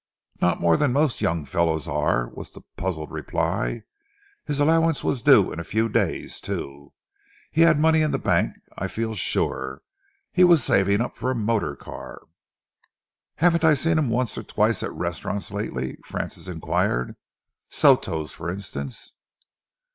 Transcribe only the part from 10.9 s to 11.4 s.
up for a